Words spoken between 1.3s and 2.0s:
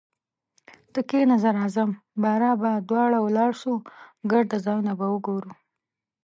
زه راځم